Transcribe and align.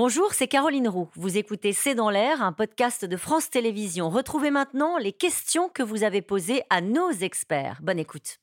Bonjour, 0.00 0.32
c'est 0.32 0.46
Caroline 0.46 0.86
Roux. 0.86 1.08
Vous 1.16 1.38
écoutez 1.38 1.72
C'est 1.72 1.96
dans 1.96 2.08
l'air, 2.08 2.40
un 2.40 2.52
podcast 2.52 3.04
de 3.04 3.16
France 3.16 3.50
Télévisions. 3.50 4.10
Retrouvez 4.10 4.52
maintenant 4.52 4.96
les 4.96 5.10
questions 5.10 5.68
que 5.68 5.82
vous 5.82 6.04
avez 6.04 6.22
posées 6.22 6.62
à 6.70 6.80
nos 6.80 7.10
experts. 7.10 7.80
Bonne 7.82 7.98
écoute. 7.98 8.38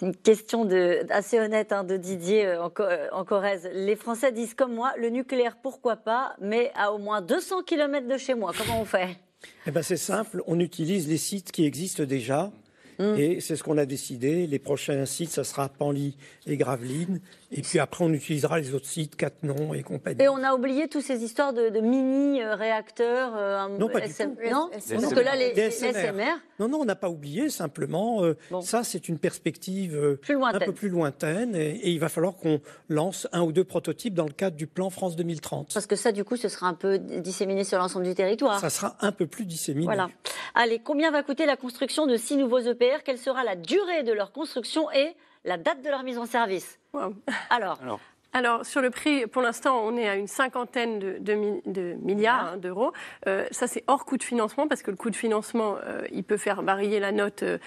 Une 0.00 0.14
question 0.14 0.64
de, 0.64 1.04
assez 1.10 1.40
honnête 1.40 1.72
hein, 1.72 1.82
de 1.82 1.96
Didier 1.96 2.46
euh, 2.46 2.62
en, 2.62 2.70
euh, 2.78 3.08
en, 3.10 3.24
Corrèze. 3.24 3.68
Les 3.72 3.96
Français 3.96 4.30
disent 4.30 4.54
comme 4.54 4.76
moi, 4.76 4.92
le 4.98 5.08
nucléaire 5.08 5.56
pourquoi 5.60 5.96
pas, 5.96 6.36
mais 6.40 6.70
à 6.76 6.92
au 6.92 6.98
moins 6.98 7.22
200 7.22 7.64
km 7.64 8.06
de 8.06 8.16
chez 8.18 8.34
moi. 8.34 8.52
Comment 8.56 8.80
on 8.80 8.84
fait? 8.84 9.18
Eh 9.66 9.72
ben 9.72 9.82
C'est 9.82 9.96
simple, 9.96 10.44
on 10.46 10.60
utilise 10.60 11.08
les 11.08 11.18
sites 11.18 11.50
qui 11.50 11.64
existent 11.64 12.04
déjà. 12.04 12.52
Mmh. 12.98 13.14
Et 13.16 13.40
c'est 13.40 13.56
ce 13.56 13.62
qu'on 13.62 13.78
a 13.78 13.86
décidé. 13.86 14.46
Les 14.46 14.58
prochains 14.58 15.06
sites, 15.06 15.30
ça 15.30 15.44
sera 15.44 15.68
Panly 15.68 16.16
et 16.46 16.56
Gravelines. 16.56 17.20
Et 17.50 17.62
puis 17.62 17.78
après, 17.78 18.04
on 18.04 18.12
utilisera 18.12 18.58
les 18.58 18.74
autres 18.74 18.86
sites, 18.86 19.16
Cattenom 19.16 19.72
et 19.72 19.82
compagnie. 19.82 20.22
Et 20.22 20.28
on 20.28 20.42
a 20.42 20.54
oublié 20.54 20.88
toutes 20.88 21.02
ces 21.02 21.22
histoires 21.22 21.52
de, 21.52 21.70
de 21.70 21.80
mini-réacteurs 21.80 23.32
euh, 23.36 23.68
Non, 23.78 23.88
pas 23.88 24.00
SM... 24.00 24.34
du 24.34 24.36
tout. 24.36 24.50
Non 24.50 24.70
Parce 24.72 25.14
que 25.14 25.20
là, 25.20 25.36
les, 25.36 25.54
les 25.54 25.70
SMR. 25.70 26.40
Non, 26.58 26.68
non, 26.68 26.80
on 26.80 26.84
n'a 26.84 26.96
pas 26.96 27.08
oublié. 27.08 27.48
Simplement, 27.48 28.24
euh, 28.24 28.36
bon. 28.50 28.60
ça, 28.60 28.84
c'est 28.84 29.08
une 29.08 29.18
perspective 29.18 29.96
euh, 29.96 30.20
un 30.28 30.58
peu 30.58 30.72
plus 30.72 30.88
lointaine. 30.88 31.54
Et, 31.54 31.70
et 31.76 31.90
il 31.90 32.00
va 32.00 32.08
falloir 32.08 32.36
qu'on 32.36 32.60
lance 32.88 33.28
un 33.32 33.42
ou 33.42 33.52
deux 33.52 33.64
prototypes 33.64 34.14
dans 34.14 34.26
le 34.26 34.32
cadre 34.32 34.56
du 34.56 34.66
plan 34.66 34.90
France 34.90 35.16
2030. 35.16 35.72
Parce 35.72 35.86
que 35.86 35.96
ça, 35.96 36.12
du 36.12 36.24
coup, 36.24 36.36
ce 36.36 36.48
sera 36.48 36.66
un 36.66 36.74
peu 36.74 36.98
disséminé 36.98 37.64
sur 37.64 37.78
l'ensemble 37.78 38.04
du 38.04 38.14
territoire. 38.14 38.58
Ça 38.60 38.70
sera 38.70 38.96
un 39.00 39.12
peu 39.12 39.26
plus 39.26 39.46
disséminé. 39.46 39.86
Voilà. 39.86 40.08
Allez, 40.54 40.80
combien 40.80 41.10
va 41.10 41.22
coûter 41.22 41.46
la 41.46 41.56
construction 41.56 42.06
de 42.06 42.16
six 42.16 42.36
nouveaux 42.36 42.58
EPR 42.60 42.87
Quelle 43.04 43.18
sera 43.18 43.44
la 43.44 43.56
durée 43.56 44.02
de 44.02 44.12
leur 44.12 44.32
construction 44.32 44.90
et 44.92 45.14
la 45.44 45.56
date 45.56 45.82
de 45.82 45.88
leur 45.88 46.02
mise 46.02 46.18
en 46.18 46.26
service 46.26 46.78
wow. 46.92 47.14
Alors, 47.50 47.78
Alors. 47.82 48.00
Alors, 48.34 48.66
sur 48.66 48.82
le 48.82 48.90
prix, 48.90 49.26
pour 49.26 49.40
l'instant, 49.40 49.80
on 49.82 49.96
est 49.96 50.06
à 50.06 50.14
une 50.14 50.26
cinquantaine 50.26 50.98
de, 50.98 51.16
de, 51.18 51.60
de 51.64 51.96
milliards 52.02 52.52
hein, 52.52 52.56
d'euros. 52.58 52.92
Euh, 53.26 53.46
ça, 53.50 53.66
c'est 53.66 53.84
hors 53.86 54.04
coût 54.04 54.18
de 54.18 54.22
financement, 54.22 54.68
parce 54.68 54.82
que 54.82 54.90
le 54.90 54.98
coût 54.98 55.08
de 55.08 55.16
financement, 55.16 55.76
euh, 55.86 56.02
il 56.12 56.24
peut 56.24 56.36
faire 56.36 56.62
varier 56.62 57.00
la 57.00 57.10
note 57.10 57.42
euh, 57.42 57.58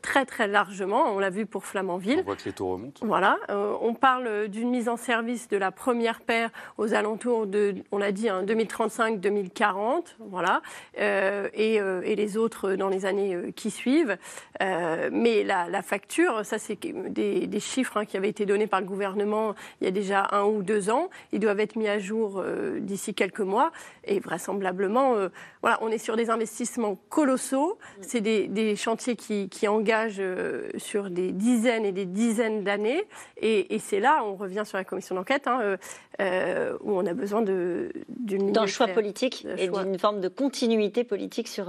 très, 0.00 0.24
très 0.24 0.46
largement. 0.46 1.12
On 1.14 1.18
l'a 1.18 1.28
vu 1.28 1.44
pour 1.44 1.66
Flamanville. 1.66 2.20
On 2.20 2.24
voit 2.24 2.36
que 2.36 2.44
les 2.46 2.52
taux 2.52 2.70
remontent. 2.70 3.04
Voilà. 3.06 3.38
On 3.48 3.94
parle 3.94 4.48
d'une 4.48 4.70
mise 4.70 4.88
en 4.88 4.96
service 4.96 5.48
de 5.48 5.56
la 5.56 5.70
première 5.70 6.20
paire 6.20 6.50
aux 6.78 6.94
alentours 6.94 7.46
de, 7.46 7.74
on 7.92 7.98
l'a 7.98 8.12
dit, 8.12 8.28
hein, 8.28 8.42
2035-2040. 8.44 10.16
Voilà. 10.18 10.62
Euh, 10.98 11.48
et, 11.52 11.74
et, 11.74 12.16
les 12.16 12.36
autres 12.38 12.72
dans 12.72 12.88
les 12.88 13.04
années 13.04 13.52
qui 13.54 13.70
suivent. 13.70 14.16
mais 14.60 15.44
la, 15.44 15.68
la, 15.68 15.82
facture, 15.82 16.44
ça, 16.44 16.58
c'est 16.58 16.78
des, 16.80 17.46
des, 17.46 17.60
chiffres 17.60 17.98
hein, 17.98 18.04
qui 18.06 18.16
avaient 18.16 18.30
été 18.30 18.46
donnés 18.46 18.66
par 18.66 18.80
le 18.80 18.86
gouvernement 18.86 19.54
il 19.80 19.84
y 19.84 19.88
a 19.88 19.90
déjà 19.90 20.05
un 20.14 20.44
ou 20.44 20.62
deux 20.62 20.90
ans. 20.90 21.10
Ils 21.32 21.40
doivent 21.40 21.60
être 21.60 21.76
mis 21.76 21.88
à 21.88 21.98
jour 21.98 22.38
euh, 22.38 22.80
d'ici 22.80 23.14
quelques 23.14 23.40
mois. 23.40 23.72
Et 24.04 24.20
vraisemblablement, 24.20 25.14
euh, 25.14 25.28
voilà, 25.62 25.78
on 25.82 25.90
est 25.90 25.98
sur 25.98 26.16
des 26.16 26.30
investissements 26.30 26.96
colossaux. 27.08 27.78
C'est 28.00 28.20
des, 28.20 28.48
des, 28.48 28.76
chantiers 28.76 29.16
qui, 29.16 29.48
qui 29.48 29.68
engagent 29.68 30.16
euh, 30.20 30.68
sur 30.76 31.10
des 31.10 31.32
dizaines 31.32 31.84
et 31.84 31.92
des 31.92 32.06
dizaines 32.06 32.62
d'années. 32.64 33.04
Et, 33.36 33.74
et 33.74 33.78
c'est 33.78 34.00
là, 34.00 34.22
on 34.24 34.36
revient 34.36 34.62
sur 34.64 34.78
la 34.78 34.84
commission 34.84 35.14
d'enquête, 35.14 35.46
hein, 35.46 35.76
euh, 36.20 36.76
où 36.80 36.92
on 36.92 37.04
a 37.06 37.14
besoin 37.14 37.42
d'une 37.42 38.52
d'un 38.52 38.66
choix 38.66 38.88
politique 38.88 39.46
et 39.58 39.68
d'une 39.68 39.98
forme 39.98 40.20
de 40.20 40.28
continuité 40.28 41.04
politique 41.04 41.48
sur, 41.48 41.66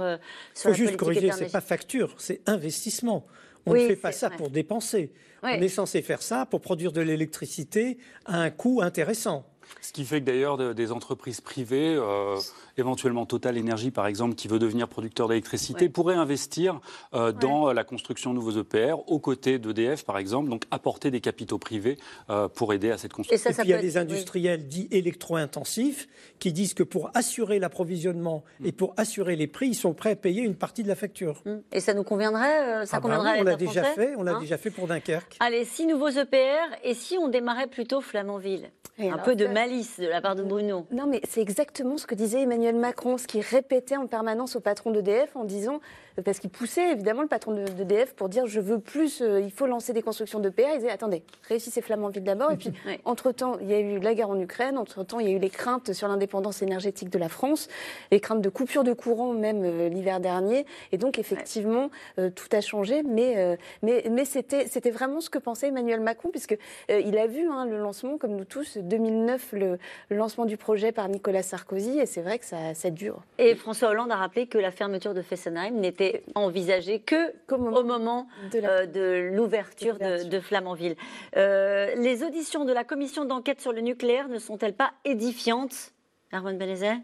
sur 0.54 0.62
Faut 0.62 0.68
la 0.68 0.74
juste 0.74 0.96
corriger, 0.96 1.32
c'est 1.32 1.52
pas 1.52 1.60
facture, 1.60 2.14
c'est 2.18 2.40
investissement. 2.48 3.26
On 3.66 3.72
oui, 3.72 3.82
ne 3.84 3.88
fait 3.88 3.96
pas 3.96 4.12
ça 4.12 4.28
vrai. 4.28 4.36
pour 4.36 4.50
dépenser. 4.50 5.12
Oui. 5.42 5.50
On 5.56 5.62
est 5.62 5.68
censé 5.68 6.02
faire 6.02 6.22
ça 6.22 6.46
pour 6.46 6.60
produire 6.60 6.92
de 6.92 7.00
l'électricité 7.00 7.98
à 8.24 8.40
un 8.40 8.50
coût 8.50 8.80
intéressant. 8.82 9.46
Ce 9.80 9.92
qui 9.92 10.04
fait 10.04 10.20
que 10.20 10.26
d'ailleurs 10.26 10.74
des 10.74 10.92
entreprises 10.92 11.40
privées, 11.40 11.94
euh, 11.96 12.36
éventuellement 12.76 13.26
Total 13.26 13.56
Énergie 13.56 13.90
par 13.90 14.06
exemple, 14.06 14.34
qui 14.34 14.48
veut 14.48 14.58
devenir 14.58 14.88
producteur 14.88 15.28
d'électricité, 15.28 15.86
ouais. 15.86 15.88
pourrait 15.88 16.14
investir 16.14 16.80
euh, 17.14 17.32
dans 17.32 17.66
ouais. 17.66 17.74
la 17.74 17.84
construction 17.84 18.30
de 18.30 18.36
nouveaux 18.36 18.60
EPR 18.60 18.96
aux 19.06 19.18
côtés 19.18 19.58
d'EDF 19.58 20.04
par 20.04 20.18
exemple, 20.18 20.50
donc 20.50 20.64
apporter 20.70 21.10
des 21.10 21.20
capitaux 21.20 21.58
privés 21.58 21.96
euh, 22.30 22.48
pour 22.48 22.72
aider 22.72 22.90
à 22.90 22.98
cette 22.98 23.12
construction. 23.12 23.34
Et, 23.34 23.52
ça, 23.52 23.56
ça 23.56 23.62
Et 23.62 23.64
puis 23.64 23.68
il 23.68 23.72
y 23.72 23.78
a 23.78 23.80
des 23.80 23.96
industriels 23.96 24.60
oui. 24.60 24.66
dits 24.66 24.88
électro-intensifs 24.90 26.08
qui 26.38 26.52
disent 26.52 26.74
que 26.74 26.82
pour 26.82 27.10
assurer 27.14 27.58
l'approvisionnement 27.58 28.44
mmh. 28.60 28.66
et 28.66 28.72
pour 28.72 28.94
assurer 28.96 29.36
les 29.36 29.46
prix, 29.46 29.68
ils 29.68 29.74
sont 29.74 29.94
prêts 29.94 30.12
à 30.12 30.16
payer 30.16 30.42
une 30.42 30.56
partie 30.56 30.82
de 30.82 30.88
la 30.88 30.96
facture. 30.96 31.42
Mmh. 31.44 31.56
Et 31.72 31.80
ça 31.80 31.94
nous 31.94 32.04
conviendrait 32.04 32.86
Ça 32.86 32.98
ah 32.98 33.00
conviendrait 33.00 33.30
bah 33.30 33.34
oui, 33.36 33.40
On 33.40 33.44
l'a 33.44 33.56
déjà 33.56 33.82
français 33.82 34.06
fait, 34.06 34.16
on 34.16 34.22
l'a 34.22 34.36
hein 34.36 34.40
déjà 34.40 34.58
fait 34.58 34.70
pour 34.70 34.86
Dunkerque. 34.86 35.36
Allez, 35.40 35.64
six 35.64 35.86
nouveaux 35.86 36.10
EPR 36.10 36.76
et 36.84 36.94
si 36.94 37.16
on 37.18 37.28
démarrait 37.28 37.68
plutôt 37.68 38.00
Flamanville 38.00 38.70
et 38.98 39.10
Un 39.10 39.18
peu 39.18 39.36
de 39.36 39.46
malice 39.58 39.98
de 39.98 40.06
la 40.06 40.20
part 40.20 40.36
de 40.36 40.44
Bruno. 40.44 40.86
Non, 40.92 41.06
mais 41.08 41.20
c'est 41.28 41.40
exactement 41.40 41.98
ce 41.98 42.06
que 42.06 42.14
disait 42.14 42.42
Emmanuel 42.42 42.76
Macron, 42.76 43.18
ce 43.18 43.26
qu'il 43.26 43.40
répétait 43.40 43.96
en 43.96 44.06
permanence 44.06 44.54
au 44.54 44.60
patron 44.60 44.92
d'EDF 44.92 45.34
en 45.34 45.42
disant, 45.42 45.80
parce 46.24 46.38
qu'il 46.38 46.50
poussait 46.50 46.92
évidemment 46.92 47.22
le 47.22 47.28
patron 47.28 47.52
d'EDF 47.52 48.14
pour 48.14 48.28
dire 48.28 48.46
je 48.46 48.60
veux 48.60 48.78
plus, 48.78 49.20
euh, 49.20 49.40
il 49.40 49.50
faut 49.50 49.66
lancer 49.66 49.92
des 49.92 50.02
constructions 50.02 50.40
de 50.40 50.48
PA. 50.48 50.74
Il 50.74 50.78
disait 50.78 50.90
attendez, 50.90 51.22
réussissez 51.48 51.80
Flamanville 51.80 52.24
d'abord. 52.24 52.52
Et 52.52 52.56
puis, 52.56 52.72
entre-temps, 53.04 53.58
il 53.60 53.70
y 53.70 53.74
a 53.74 53.80
eu 53.80 53.98
la 53.98 54.14
guerre 54.14 54.30
en 54.30 54.38
Ukraine, 54.38 54.78
entre-temps, 54.78 55.20
il 55.20 55.28
y 55.28 55.32
a 55.32 55.36
eu 55.36 55.38
les 55.38 55.50
craintes 55.50 55.92
sur 55.92 56.08
l'indépendance 56.08 56.62
énergétique 56.62 57.10
de 57.10 57.18
la 57.18 57.28
France, 57.28 57.68
les 58.10 58.20
craintes 58.20 58.40
de 58.40 58.48
coupure 58.48 58.84
de 58.84 58.92
courant 58.92 59.32
même 59.32 59.62
euh, 59.64 59.88
l'hiver 59.88 60.20
dernier. 60.20 60.66
Et 60.92 60.98
donc, 60.98 61.18
effectivement, 61.18 61.84
ouais. 62.16 62.24
euh, 62.24 62.30
tout 62.30 62.48
a 62.52 62.60
changé. 62.60 63.02
Mais, 63.02 63.58
mais, 63.82 64.04
mais 64.10 64.24
c'était 64.24 64.90
vraiment 64.90 65.20
ce 65.20 65.30
que 65.30 65.38
pensait 65.38 65.68
Emmanuel 65.68 66.00
Macron, 66.00 66.30
puisqu'il 66.30 66.58
il 66.88 67.18
a 67.18 67.26
vu 67.26 67.48
hein, 67.48 67.66
le 67.66 67.78
lancement, 67.78 68.18
comme 68.18 68.36
nous 68.36 68.44
tous, 68.44 68.78
2009, 68.78 69.52
le, 69.52 69.78
le, 70.10 70.16
lancement 70.16 70.44
du 70.44 70.56
projet 70.56 70.92
par 70.92 71.08
Nicolas 71.08 71.42
Sarkozy, 71.42 71.98
et 71.98 72.06
c'est 72.06 72.22
vrai 72.22 72.38
que 72.38 72.44
ça, 72.44 72.74
ça, 72.74 72.90
dure. 72.90 73.22
Et 73.38 73.54
François 73.54 73.90
Hollande 73.90 74.10
a 74.10 74.16
rappelé 74.16 74.46
que 74.46 74.58
la 74.58 74.70
fermeture 74.70 75.14
de 75.14 75.22
Fessenheim 75.22 75.74
n'était 75.74 76.07
envisagée 76.34 77.00
que 77.00 77.32
au 77.52 77.58
moment 77.58 78.26
de 78.52 79.30
l'ouverture 79.34 79.96
euh, 80.00 80.18
de, 80.18 80.24
de, 80.24 80.28
de, 80.28 80.40
Flamanville. 80.40 80.96
Euh, 81.36 81.94
les 81.96 82.22
auditions 82.22 82.64
de 82.64 82.72
la 82.72 82.84
commission 82.84 83.24
d'enquête 83.24 83.60
sur 83.60 83.72
le 83.72 83.80
nucléaire 83.80 84.28
ne 84.28 84.38
sont-elles 84.38 84.74
pas 84.76 84.92
édifiantes 85.04 85.92
Armand 86.30 86.54
Benezet? 86.54 86.98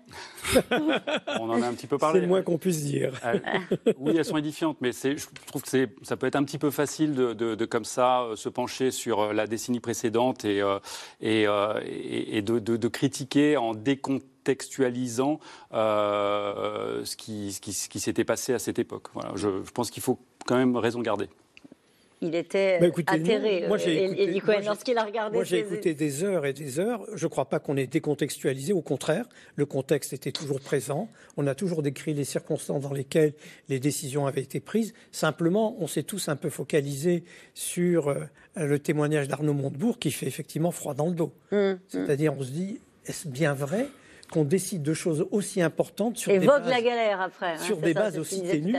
On 1.41 1.49
en 1.49 1.63
a 1.63 1.67
un 1.67 1.73
petit 1.73 1.87
peu 1.87 1.97
parlé. 1.97 2.19
C'est 2.19 2.23
le 2.23 2.29
moins 2.29 2.43
qu'on 2.43 2.59
puisse 2.59 2.85
dire. 2.85 3.19
Euh, 3.25 3.39
oui, 3.99 4.17
elles 4.17 4.25
sont 4.25 4.37
édifiantes, 4.37 4.77
mais 4.83 4.93
je 4.93 5.27
trouve 5.47 5.63
que 5.63 5.89
ça 6.03 6.17
peut 6.17 6.27
être 6.27 6.37
un 6.37 6.45
petit 6.45 6.59
peu 6.59 6.71
facile 6.71 7.15
de, 7.15 7.33
de, 7.33 7.55
de 7.55 7.65
comme 7.65 7.87
ça 7.87 8.23
euh, 8.23 8.37
se 8.37 8.51
pencher 8.51 8.91
sur 8.91 9.33
la 9.33 9.47
décennie 9.47 9.81
précédente 9.81 10.45
et, 10.45 10.61
euh, 10.61 10.79
et, 11.21 11.47
et 12.37 12.43
de, 12.43 12.59
de, 12.59 12.89
critiquer 12.89 13.57
en 13.57 13.73
décontextualisant 14.45 15.41
euh, 15.73 17.05
ce 17.05 17.17
qui, 17.17 17.53
ce 17.53 17.61
qui, 17.61 17.73
ce 17.73 17.89
qui 17.89 18.01
s'était 18.01 18.25
passé 18.25 18.53
à 18.53 18.59
cette 18.59 18.79
époque. 18.79 19.09
Voilà, 19.15 19.33
je, 19.35 19.49
je 19.65 19.71
pense 19.71 19.91
qu'il 19.91 20.03
faut 20.03 20.19
quand 20.47 20.57
même 20.57 20.77
raison 20.77 21.01
garder 21.01 21.29
il 22.21 22.35
était 22.35 22.79
bah 22.79 22.87
écoutez, 22.87 23.13
atterré. 23.13 23.61
Nous, 23.63 23.69
moi, 23.69 23.79
écouté, 23.79 24.41
Cohen, 24.41 24.61
lorsqu'il 24.65 24.97
a 24.97 25.05
regardé. 25.05 25.35
Moi, 25.35 25.45
j'ai 25.45 25.59
écouté 25.59 25.93
des 25.93 26.25
heures 26.25 26.47
et 26.47 26.55
des 26.55 26.79
heures. 26.79 27.05
Je 27.15 27.27
ne 27.27 27.29
crois 27.29 27.45
pas 27.45 27.59
qu'on 27.59 27.77
ait 27.77 27.87
décontextualisé. 27.87 28.73
Au 28.73 28.81
contraire, 28.81 29.27
le 29.57 29.67
contexte 29.67 30.15
était 30.15 30.33
toujours 30.33 30.61
présent. 30.61 31.11
On 31.37 31.47
a 31.47 31.55
toujours 31.55 31.83
décrit 31.83 32.15
les 32.15 32.25
circonstances 32.25 32.81
dans 32.81 32.95
lesquelles 32.95 33.35
les 33.69 33.79
décisions 33.79 34.27
avaient 34.27 34.41
été 34.41 34.59
prises. 34.59 34.95
Simplement, 35.13 35.77
on 35.81 35.87
s'est 35.87 36.03
tous 36.03 36.29
un 36.29 36.37
peu 36.37 36.49
focalisé 36.49 37.25
sur 37.53 38.09
euh, 38.09 38.25
le 38.57 38.79
témoignage 38.79 39.29
d'Arnaud 39.29 39.53
Montebourg 39.53 39.99
qui 39.99 40.11
fait 40.11 40.27
effectivement 40.27 40.71
froid 40.71 40.95
dans 40.95 41.09
le 41.09 41.15
dos. 41.15 41.33
Mmh, 41.53 41.73
C'est-à-dire, 41.89 42.33
on 42.39 42.43
se 42.43 42.51
dit, 42.51 42.81
est-ce 43.05 43.29
bien 43.29 43.53
vrai 43.53 43.89
qu'on 44.35 44.45
décide 44.45 44.83
de 44.83 44.95
choses 44.95 45.29
aussi 45.31 45.63
importantes 45.63 46.19
sur 46.19 46.33
des 46.33 46.45
bases, 46.45 46.69
la 46.69 46.83
galère 46.83 47.21
après. 47.21 47.57
Sur 47.59 47.79
hein, 47.79 47.81
des 47.83 47.93
ça, 47.93 48.01
bases 48.01 48.19
aussi 48.19 48.43
ténues 48.43 48.75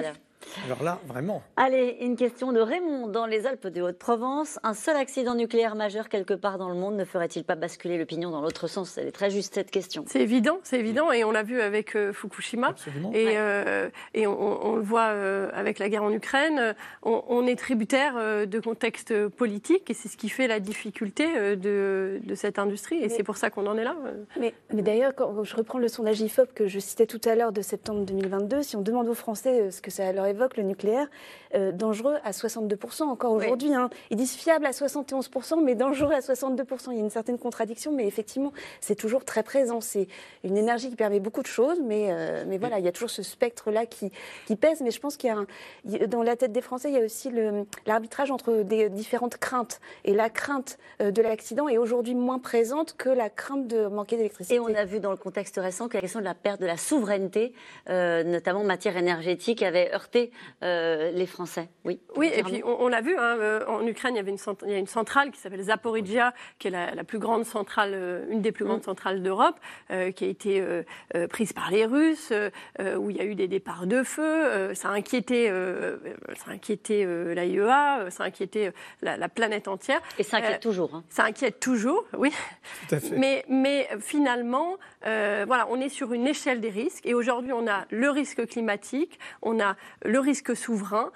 alors 0.65 0.83
là, 0.83 0.99
vraiment. 1.07 1.41
Allez, 1.57 1.97
une 2.01 2.15
question 2.15 2.51
de 2.51 2.59
Raymond 2.59 3.07
dans 3.07 3.25
les 3.25 3.45
Alpes 3.45 3.67
de 3.67 3.81
Haute-Provence. 3.81 4.59
Un 4.63 4.73
seul 4.73 4.95
accident 4.95 5.35
nucléaire 5.35 5.75
majeur 5.75 6.09
quelque 6.09 6.33
part 6.33 6.57
dans 6.57 6.69
le 6.69 6.75
monde 6.75 6.95
ne 6.95 7.05
ferait-il 7.05 7.43
pas 7.43 7.55
basculer 7.55 7.97
l'opinion 7.97 8.29
dans 8.31 8.41
l'autre 8.41 8.67
sens? 8.67 8.97
Elle 8.97 9.07
est 9.07 9.11
très 9.11 9.29
juste 9.29 9.53
cette 9.55 9.71
question. 9.71 10.05
C'est 10.07 10.21
évident, 10.21 10.59
c'est 10.63 10.79
évident, 10.79 11.11
et 11.11 11.23
on 11.23 11.31
l'a 11.31 11.43
vu 11.43 11.61
avec 11.61 11.95
euh, 11.95 12.13
Fukushima. 12.13 12.67
Absolument. 12.69 13.11
Et, 13.13 13.25
ouais. 13.25 13.33
euh, 13.37 13.89
et 14.13 14.27
on, 14.27 14.65
on, 14.65 14.75
le 14.75 14.81
voit 14.81 15.07
euh, 15.07 15.49
avec 15.53 15.79
la 15.79 15.89
guerre 15.89 16.03
en 16.03 16.11
Ukraine. 16.11 16.75
On, 17.03 17.23
on 17.27 17.47
est 17.47 17.55
tributaire 17.57 18.13
euh, 18.17 18.45
de 18.45 18.59
contexte 18.59 19.27
politique, 19.29 19.89
et 19.89 19.93
c'est 19.93 20.07
ce 20.07 20.17
qui 20.17 20.29
fait 20.29 20.47
la 20.47 20.59
difficulté 20.59 21.27
euh, 21.35 21.55
de, 21.55 22.19
de 22.23 22.35
cette 22.35 22.59
industrie, 22.59 22.97
et 23.03 23.09
c'est 23.09 23.23
pour 23.23 23.37
ça 23.37 23.49
qu'on 23.49 23.67
en 23.67 23.77
est 23.77 23.83
là. 23.83 23.95
Mais, 24.39 24.53
mais 24.73 24.81
d'ailleurs, 24.81 25.13
quand 25.15 25.43
je 25.43 25.55
reprends 25.55 25.79
le 25.79 25.87
sondage 25.87 26.21
IFOP 26.21 26.53
que 26.53 26.67
je 26.67 26.79
citais 26.79 27.07
tout 27.07 27.21
à 27.25 27.35
l'heure 27.35 27.51
de 27.51 27.61
septembre 27.61 28.05
2022, 28.05 28.61
si 28.61 28.75
on 28.75 28.81
demande 28.81 29.07
aux 29.07 29.13
Français 29.13 29.71
ce 29.71 29.81
que 29.81 29.91
ça 29.91 30.11
leur 30.11 30.25
évoque 30.25 30.34
évoquent 30.35 30.57
le 30.57 30.63
nucléaire 30.63 31.07
euh, 31.55 31.71
dangereux 31.71 32.15
à 32.23 32.31
62% 32.31 33.03
encore 33.03 33.31
aujourd'hui. 33.31 33.73
Hein. 33.73 33.89
Ils 34.09 34.17
disent 34.17 34.35
fiable 34.35 34.65
à 34.65 34.71
71%, 34.71 35.63
mais 35.63 35.75
dangereux 35.75 36.11
à 36.11 36.19
62%. 36.19 36.91
Il 36.91 36.95
y 36.95 36.97
a 36.97 36.99
une 36.99 37.09
certaine 37.09 37.37
contradiction, 37.37 37.91
mais 37.91 38.05
effectivement, 38.05 38.51
c'est 38.81 38.95
toujours 38.95 39.23
très 39.23 39.43
présent. 39.43 39.79
C'est 39.79 40.07
une 40.43 40.57
énergie 40.57 40.89
qui 40.89 40.95
permet 40.95 41.19
beaucoup 41.19 41.41
de 41.41 41.47
choses, 41.47 41.79
mais, 41.81 42.07
euh, 42.09 42.43
mais 42.47 42.57
voilà, 42.57 42.79
il 42.79 42.85
y 42.85 42.87
a 42.87 42.91
toujours 42.91 43.09
ce 43.09 43.23
spectre-là 43.23 43.85
qui, 43.85 44.11
qui 44.47 44.55
pèse. 44.55 44.81
Mais 44.81 44.91
je 44.91 44.99
pense 44.99 45.17
qu'il 45.17 45.29
y 45.29 45.97
a 45.97 46.07
dans 46.07 46.23
la 46.23 46.35
tête 46.35 46.51
des 46.51 46.61
Français, 46.61 46.89
il 46.89 46.95
y 46.95 47.01
a 47.01 47.05
aussi 47.05 47.31
l'arbitrage 47.85 48.31
entre 48.31 48.63
des 48.63 48.89
différentes 48.89 49.37
craintes. 49.37 49.79
Et 50.03 50.13
la 50.13 50.29
crainte 50.29 50.77
euh, 51.01 51.11
de 51.11 51.21
l'accident 51.21 51.69
est 51.69 51.77
aujourd'hui 51.77 52.15
moins 52.15 52.39
présente 52.39 52.95
que 52.97 53.09
la 53.09 53.29
crainte 53.29 53.67
de 53.67 53.87
manquer 53.87 54.17
d'électricité. 54.17 54.55
Et 54.55 54.59
on 54.59 54.73
a 54.75 54.85
vu 54.85 54.99
dans 54.99 55.11
le 55.11 55.17
contexte 55.17 55.57
récent 55.57 55.87
que 55.87 55.95
la 55.95 56.01
question 56.01 56.19
de 56.19 56.25
la 56.25 56.35
perte 56.35 56.59
de 56.59 56.65
la 56.65 56.77
souveraineté, 56.77 57.53
notamment 57.87 58.61
en 58.61 58.65
matière 58.65 58.97
énergétique, 58.97 59.63
avait 59.63 59.93
heurté 59.93 60.14
les 60.61 61.25
Français. 61.25 61.69
Oui, 61.83 61.99
oui 62.15 62.31
et 62.33 62.43
puis 62.43 62.61
on, 62.63 62.87
l'a 62.87 63.01
vu, 63.01 63.15
hein, 63.17 63.59
en 63.67 63.85
Ukraine, 63.85 64.15
il 64.15 64.17
y, 64.17 64.19
avait 64.19 64.31
une, 64.31 64.37
il 64.65 64.71
y 64.71 64.75
a 64.75 64.77
une 64.77 64.87
centrale 64.87 65.31
qui 65.31 65.39
s'appelle 65.39 65.61
Zaporizhia, 65.61 66.33
qui 66.59 66.67
est 66.67 66.71
la, 66.71 67.03
plus 67.03 67.19
grande 67.19 67.45
centrale, 67.45 67.91
euh, 67.93 68.25
une 68.29 68.41
des 68.41 68.51
plus 68.51 68.65
grandes 68.65 68.79
mm. 68.79 68.85
centrales 68.85 69.23
d'Europe, 69.23 69.59
euh, 69.91 70.11
qui 70.11 70.25
a 70.25 70.27
été 70.27 70.61
euh, 70.61 70.83
prise 71.27 71.53
par 71.53 71.71
les 71.71 71.85
Russes, 71.85 72.31
où 72.97 73.09
il 73.09 73.17
y 73.17 73.19
a 73.19 73.25
eu 73.25 73.35
des 73.35 73.47
départs 73.47 73.87
de 73.87 74.03
feu. 74.03 74.73
ça 74.73 74.89
a 74.89 74.91
inquiété, 74.91 75.47
ça 75.47 76.51
a 76.51 76.53
inquiété 76.53 77.05
l'AIEA, 77.05 78.09
ça 78.09 78.23
a 78.23 78.27
inquiété 78.27 78.71
la, 79.01 79.29
planète 79.29 79.67
entière. 79.67 80.01
Et 80.17 80.23
ça 80.23 80.37
inquiète 80.37 80.61
toujours. 80.61 80.93
Hein. 80.95 81.03
Ça 81.09 81.25
inquiète 81.25 81.59
toujours, 81.59 82.05
oui. 82.17 82.31
Tout 82.87 82.95
à 82.95 82.99
fait. 82.99 83.17
Mais, 83.17 83.45
mais 83.49 83.87
finalement, 83.99 84.77
voilà, 85.03 85.67
on 85.69 85.79
est 85.79 85.89
sur 85.89 86.13
une 86.13 86.27
échelle 86.27 86.61
des 86.61 86.69
risques. 86.69 87.05
Et 87.05 87.13
aujourd'hui, 87.13 87.53
on 87.53 87.67
a 87.67 87.85
le 87.89 88.09
risque 88.09 88.45
climatique, 88.47 89.19
on 89.41 89.59
a 89.59 89.75
le 90.05 90.19
risque 90.19 90.55
souverain 90.55 91.11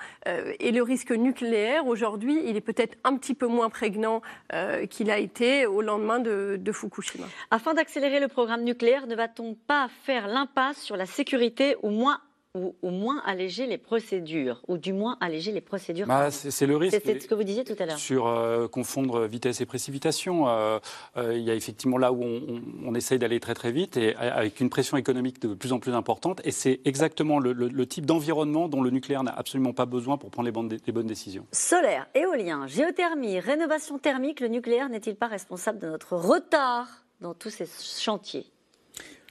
et 0.59 0.71
le 0.71 0.83
risque 0.83 1.11
nucléaire. 1.11 1.87
Aujourd'hui, 1.87 2.41
il 2.45 2.55
est 2.55 2.61
peut-être 2.61 2.97
un 3.03 3.15
petit 3.17 3.33
peu 3.33 3.47
moins 3.47 3.69
prégnant 3.69 4.21
euh, 4.53 4.85
qu'il 4.85 5.11
a 5.11 5.17
été 5.17 5.65
au 5.65 5.81
lendemain 5.81 6.19
de, 6.19 6.71
Fukushima. 6.71 7.25
Afin 7.51 7.73
d'accélérer 7.73 8.19
le 8.19 8.27
programme 8.27 8.63
nucléaire, 8.63 9.07
ne 9.07 9.15
va-t-on 9.15 9.55
pas 9.55 9.89
faire 10.03 10.27
l'impasse 10.27 10.77
sur 10.77 10.95
la 10.95 11.05
sécurité 11.05 11.75
ou 11.81 11.89
moins 11.89 12.21
ou 12.55 12.75
au 12.81 12.89
moins 12.89 13.21
alléger 13.25 13.67
les 13.67 13.77
procédures, 13.77 14.61
ou 14.67 14.77
du 14.77 14.91
moins 14.91 15.17
alléger 15.21 15.51
les 15.51 15.61
procédures. 15.61 16.07
Bah, 16.07 16.31
c'est 16.31 16.65
le 16.65 16.77
risque. 16.77 16.99
C'est 17.05 17.21
ce 17.21 17.27
que 17.27 17.35
vous 17.35 17.43
disiez 17.43 17.63
tout 17.63 17.75
à 17.77 17.85
l'heure. 17.85 17.99
Sur 17.99 18.27
euh, 18.27 18.67
confondre 18.67 19.27
vitesse 19.27 19.61
et 19.61 19.67
précipitation, 19.67 20.47
euh, 20.47 20.79
il 21.15 21.41
y 21.41 21.51
a 21.51 21.55
effectivement 21.55 21.99
là 21.99 22.11
où 22.11 22.23
on, 22.23 22.95
essaye 22.95 23.19
d'aller 23.19 23.39
très 23.39 23.53
très 23.53 23.71
vite 23.71 23.97
et 23.97 24.15
avec 24.15 24.59
une 24.59 24.69
pression 24.69 24.97
économique 24.97 25.39
de 25.39 25.53
plus 25.53 25.73
en 25.73 25.79
plus 25.79 25.93
importante. 25.93 26.41
Et 26.43 26.51
c'est 26.51 26.81
exactement 26.85 27.39
le, 27.39 27.85
type 27.85 28.05
d'environnement 28.05 28.67
dont 28.67 28.81
le 28.81 28.89
nucléaire 28.89 29.23
n'a 29.23 29.31
absolument 29.31 29.73
pas 29.73 29.85
besoin 29.85 30.17
pour 30.17 30.31
prendre 30.31 30.49
les 30.49 30.79
les 30.85 30.91
bonnes 30.91 31.07
décisions. 31.07 31.45
Solaire, 31.51 32.07
éolien, 32.15 32.67
géothermie, 32.67 33.39
rénovation 33.39 33.99
thermique, 33.99 34.39
le 34.39 34.47
nucléaire 34.47 34.89
n'est-il 34.89 35.15
pas 35.15 35.27
responsable 35.27 35.79
de 35.79 35.87
notre 35.87 36.17
retard 36.17 36.87
dans 37.21 37.33
tous 37.33 37.51
ces 37.51 37.67
chantiers? 37.67 38.47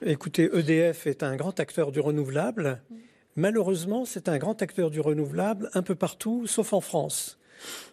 Écoutez, 0.07 0.49
EDF 0.53 1.09
est 1.09 1.25
un 1.25 1.35
grand 1.35 1.59
acteur 1.59 1.91
du 1.91 1.99
renouvelable. 1.99 2.81
Malheureusement, 3.39 4.05
c'est 4.05 4.29
un 4.29 4.37
grand 4.37 4.63
acteur 4.63 4.91
du 4.91 4.99
renouvelable 4.99 5.71
un 5.73 5.83
peu 5.83 5.95
partout, 5.95 6.49
sauf 6.49 6.73
en 6.73 6.81
France. 6.81 7.39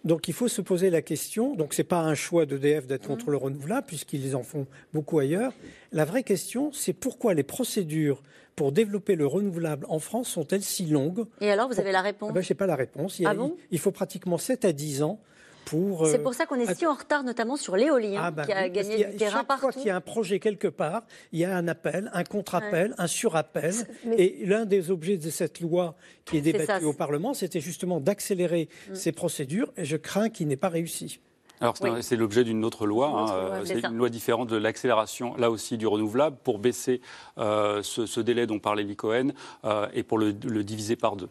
Donc 0.04 0.28
il 0.28 0.34
faut 0.34 0.48
se 0.48 0.60
poser 0.60 0.90
la 0.90 1.04
question, 1.04 1.56
donc 1.56 1.76
ce 1.76 1.82
n'est 1.82 1.88
pas 1.88 2.00
un 2.00 2.16
choix 2.16 2.48
d'EDF 2.48 2.88
d'être 2.88 3.06
contre 3.06 3.30
le 3.30 3.38
renouvelable, 3.38 3.86
puisqu'ils 3.86 4.36
en 4.36 4.42
font 4.42 4.66
beaucoup 4.92 5.20
ailleurs. 5.20 5.54
La 5.92 6.04
vraie 6.04 6.24
question, 6.24 6.72
c'est 6.74 6.94
pourquoi 6.94 7.36
les 7.36 7.44
procédures 7.44 8.24
pour 8.56 8.72
développer 8.72 9.16
le 9.16 9.28
renouvelable 9.28 9.86
en 9.88 10.00
France 10.00 10.30
sont-elles 10.30 10.64
si 10.64 10.88
longues? 10.88 11.28
Et 11.42 11.52
alors, 11.52 11.68
vous 11.68 11.80
avez 11.80 11.92
la 11.92 12.02
réponse? 12.02 12.30
ah 12.32 12.34
ben, 12.34 12.42
Je 12.42 12.52
n'ai 12.52 12.58
pas 12.58 12.66
la 12.66 12.76
réponse. 12.76 13.20
Il, 13.20 13.28
ah 13.28 13.36
il, 13.70 13.78
faut 13.78 13.92
pratiquement 13.92 14.40
7 14.40 14.66
à 14.66 14.74
10 14.74 15.04
ans 15.04 15.20
pour... 15.66 16.08
C'est 16.08 16.20
pour 16.20 16.34
ça 16.34 16.46
qu'on 16.46 16.56
est 16.56 16.74
si 16.76 16.86
en 16.86 16.94
retard, 16.94 17.24
notamment 17.24 17.56
sur 17.58 17.76
l'éolien, 17.76 18.22
ah 18.24 18.32
ben 18.32 18.46
qui 18.46 18.54
a 18.54 18.70
gagné 18.70 19.04
du 19.06 19.18
terrain 19.18 19.44
partout. 19.44 19.68
Chaque 19.68 19.74
fois 19.74 19.82
qu'il 19.82 19.88
y 19.88 19.92
a 19.92 19.96
un 19.96 20.02
projet 20.02 20.40
quelque 20.40 20.68
part, 20.68 21.04
il 21.32 21.40
y 21.40 21.46
a 21.46 21.56
un 21.56 21.68
appel, 21.68 22.10
un 22.14 22.24
contre-appel, 22.24 22.94
un 22.98 23.08
surappel. 23.08 23.74
Et 24.18 24.46
l'un 24.46 24.66
des 24.66 24.92
objets 24.92 25.18
de 25.18 25.30
cette 25.30 25.60
loi 25.60 25.96
qui 26.26 26.38
est 26.38 26.42
débattue 26.42 26.86
au 26.86 26.94
Parlement, 26.94 27.34
c'était 27.34 27.62
justement 27.62 28.00
d'accélérer 28.00 28.70
mm. 28.90 28.96
ces 28.96 29.12
procédures. 29.12 29.72
Et 29.78 29.86
je 29.86 29.98
crains 29.98 30.30
qu'il 30.30 30.48
n'ait 30.48 30.56
pas 30.56 30.70
réussi. 30.70 31.20
Alors 31.62 31.76
c'est 32.02 32.16
l'objet 32.16 32.44
d'une 32.44 32.66
autre 32.66 32.86
loi, 32.86 33.08
hein, 33.08 33.34
euh, 33.34 33.62
c'est 33.66 33.84
une 33.84 33.96
loi 33.96 34.10
différente 34.10 34.50
de 34.50 34.58
l'accélération, 34.58 35.36
là 35.38 35.50
aussi 35.50 35.78
du 35.78 35.88
renouvelable, 35.88 36.38
pour 36.44 36.60
baisser 36.60 37.02
euh, 37.38 37.82
ce, 37.82 38.20
délai 38.20 38.46
dont 38.46 38.60
parlait 38.60 38.84
Licoen 38.84 39.34
euh, 39.64 39.88
et 39.94 40.04
pour 40.04 40.18
le 40.18 40.34
diviser 40.34 40.96
par 40.96 41.16
deux. 41.16 41.30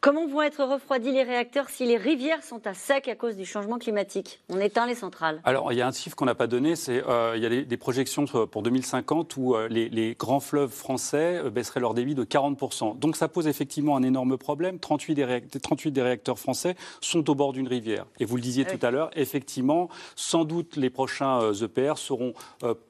Comment 0.00 0.28
vont 0.28 0.42
être 0.42 0.62
refroidis 0.62 1.10
les 1.10 1.22
réacteurs 1.22 1.68
si 1.68 1.84
les 1.84 1.96
rivières 1.96 2.44
sont 2.44 2.64
à 2.66 2.74
sec 2.74 3.08
à 3.08 3.16
cause 3.16 3.34
du 3.36 3.44
changement 3.44 3.78
climatique? 3.78 4.40
On 4.48 4.60
éteint 4.60 4.86
les 4.86 4.94
centrales. 4.94 5.40
Alors, 5.42 5.72
il 5.72 5.78
y 5.78 5.82
a 5.82 5.88
un 5.88 5.90
chiffre 5.90 6.14
qu'on 6.14 6.26
n'a 6.26 6.36
pas 6.36 6.46
donné, 6.46 6.76
c'est 6.76 7.02
euh, 7.08 7.32
il 7.34 7.42
y 7.42 7.46
a 7.46 7.64
des, 7.64 7.76
projections 7.76 8.24
pour 8.24 8.62
2050 8.62 9.36
où 9.36 9.56
euh, 9.56 9.66
les, 9.68 10.14
grands 10.14 10.38
fleuves 10.38 10.70
français 10.70 11.42
baisseraient 11.50 11.80
leur 11.80 11.94
débit 11.94 12.14
de 12.14 12.24
40%. 12.24 12.98
Donc, 12.98 13.16
ça 13.16 13.26
pose 13.26 13.48
effectivement 13.48 13.96
un 13.96 14.04
énorme 14.04 14.36
problème. 14.36 14.78
38 14.78 15.14
des, 15.14 15.24
réacteurs, 15.24 15.60
38 15.60 15.90
des 15.90 16.02
réacteurs 16.02 16.38
français 16.38 16.76
sont 17.00 17.28
au 17.28 17.34
bord 17.34 17.52
d'une 17.52 17.66
rivière. 17.66 18.06
Et 18.20 18.26
vous 18.26 18.36
le 18.36 18.42
disiez 18.42 18.64
ah 18.68 18.76
tout 18.76 18.86
à 18.86 18.90
l'heure, 18.92 19.10
effectivement, 19.16 19.65
sans 20.14 20.44
doute 20.44 20.76
les 20.76 20.90
prochains 20.90 21.52
EPR 21.52 21.92
e 21.92 21.96
seront 21.96 22.32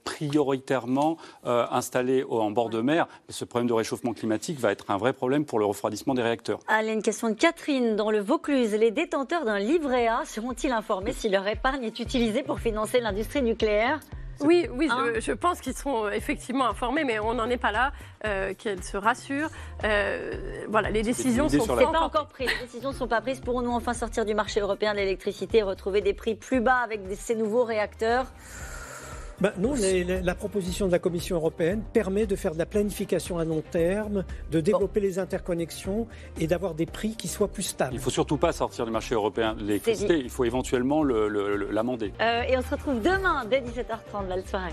prioritairement 0.05 1.17
installés 1.44 2.25
en 2.28 2.50
bord 2.50 2.70
de 2.70 2.81
mer. 2.81 3.06
Ce 3.28 3.44
problème 3.44 3.69
de 3.69 3.73
réchauffement 3.73 4.12
climatique 4.12 4.58
va 4.58 4.73
être 4.73 4.90
un 4.90 4.96
vrai 4.96 5.12
problème 5.12 5.44
pour 5.44 5.58
le 5.58 5.64
refroidissement 5.64 6.14
des 6.14 6.23
réacteurs 6.23 6.61
question 7.02 7.31
de 7.31 7.34
Catherine. 7.34 7.94
Dans 7.94 8.11
le 8.11 8.20
Vaucluse, 8.20 8.73
les 8.73 8.90
détenteurs 8.90 9.44
d'un 9.44 9.58
livret 9.58 10.08
A 10.08 10.25
seront-ils 10.25 10.73
informés 10.73 11.12
si 11.12 11.28
leur 11.28 11.46
épargne 11.46 11.84
est 11.84 12.00
utilisée 12.00 12.43
pour 12.43 12.58
financer 12.58 13.00
l'industrie 13.00 13.43
nucléaire? 13.43 14.00
Oui, 14.40 14.68
oui, 14.72 14.88
je, 15.20 15.32
hein 15.32 15.36
pense 15.36 15.60
qu'ils 15.60 15.74
seront 15.74 16.08
effectivement 16.08 16.68
informés, 16.68 17.04
mais 17.04 17.18
on 17.18 17.34
n'en 17.34 17.48
est 17.48 17.56
pas 17.56 17.72
là. 17.72 17.92
Euh, 18.26 18.54
qu'elles 18.54 18.82
se 18.82 18.96
rassurent. 18.96 19.50
Euh, 19.84 20.64
voilà, 20.68 20.90
les 20.90 21.02
décisions 21.02 21.48
sont 21.48 21.66
pas 21.66 22.00
encore 22.00 22.26
prises. 22.26 22.48
Les 22.48 22.66
décisions 22.66 22.90
ne 22.90 22.94
sont 22.94 23.06
pas 23.06 23.20
prises. 23.20 23.40
Pourrons-nous 23.40 23.70
enfin 23.70 23.94
sortir 23.94 24.24
du 24.24 24.34
marché 24.34 24.60
européen 24.60 24.92
de 24.92 24.98
l'électricité 24.98 25.58
et 25.58 25.62
retrouver 25.62 26.00
des 26.00 26.14
prix 26.14 26.34
plus 26.34 26.60
bas 26.60 26.78
avec 26.78 27.00
ces 27.16 27.36
nouveaux 27.36 27.64
réacteurs? 27.64 28.26
Bah, 29.40 29.52
non, 29.58 29.74
la 30.22 30.34
proposition 30.34 30.86
de 30.86 30.92
la 30.92 30.98
Commission 30.98 31.36
européenne 31.36 31.82
permet 31.92 32.26
de 32.26 32.36
faire 32.36 32.54
de 32.54 32.58
la 32.58 32.66
planification 32.66 33.38
à 33.38 33.44
long 33.44 33.62
terme, 33.62 34.24
de 34.50 34.60
développer 34.60 35.00
les 35.00 35.18
interconnexions 35.18 36.06
et 36.40 36.46
d'avoir 36.46 36.74
des 36.74 36.86
prix 36.86 37.16
qui 37.16 37.28
soient 37.28 37.48
plus 37.48 37.62
stables. 37.62 37.92
Il 37.94 37.98
ne 37.98 38.02
faut 38.02 38.10
surtout 38.10 38.38
pas 38.38 38.52
sortir 38.52 38.86
du 38.86 38.90
marché 38.90 39.14
européen 39.14 39.54
de 39.54 39.62
l'électricité, 39.62 40.18
il 40.18 40.30
faut 40.30 40.44
éventuellement 40.44 41.02
l'amender. 41.04 42.12
Euh, 42.20 42.42
et 42.42 42.56
on 42.56 42.62
se 42.62 42.70
retrouve 42.70 43.00
demain 43.02 43.44
dès 43.50 43.60
17h30. 43.60 44.26
Belle 44.28 44.44
soirée. 44.46 44.72